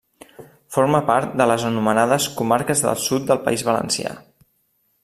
Forma 0.77 1.01
part 1.09 1.35
de 1.41 1.47
les 1.51 1.65
anomenades 1.71 2.27
Comarques 2.41 2.83
del 2.87 2.99
Sud 3.05 3.29
del 3.31 3.45
País 3.47 3.67
Valencià. 3.71 4.17